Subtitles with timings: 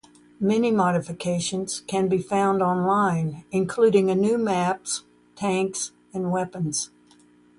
[0.39, 5.03] Many modifications can be found online, including new maps,
[5.35, 6.89] tanks, and weapons.